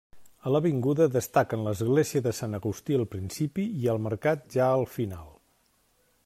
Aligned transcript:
A 0.43 0.51
l'avinguda 0.53 1.05
destaquen 1.15 1.65
l'església 1.67 2.23
de 2.29 2.33
Sant 2.37 2.59
Agustí 2.61 2.97
al 3.01 3.05
principi 3.17 3.67
i 3.85 3.87
el 3.95 4.01
Mercat 4.07 4.49
ja 4.57 4.71
al 4.79 4.89
final. 4.97 5.31